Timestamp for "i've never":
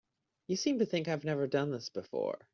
1.07-1.45